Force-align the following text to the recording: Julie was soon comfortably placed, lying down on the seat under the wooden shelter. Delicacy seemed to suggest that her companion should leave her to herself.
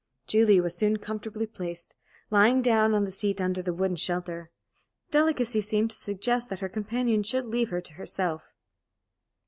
Julie 0.25 0.59
was 0.59 0.73
soon 0.75 0.97
comfortably 0.97 1.45
placed, 1.45 1.93
lying 2.31 2.63
down 2.63 2.95
on 2.95 3.03
the 3.05 3.11
seat 3.11 3.39
under 3.39 3.61
the 3.61 3.71
wooden 3.71 3.97
shelter. 3.97 4.49
Delicacy 5.11 5.61
seemed 5.61 5.91
to 5.91 5.95
suggest 5.95 6.49
that 6.49 6.57
her 6.61 6.69
companion 6.69 7.21
should 7.21 7.45
leave 7.45 7.69
her 7.69 7.81
to 7.81 7.93
herself. 7.93 8.41